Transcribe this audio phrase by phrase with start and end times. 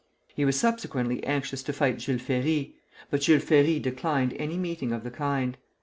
[0.33, 2.75] He was subsequently anxious to fight Jules Ferry;
[3.11, 5.57] but Jules Ferry declined any meeting of the kind.